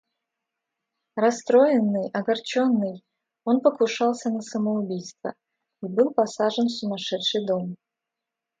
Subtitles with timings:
[1.15, 3.03] Растроенный, огорченный,
[3.45, 5.35] он покушался на самоубийство
[5.83, 7.75] и был посажен в сумашедший дом.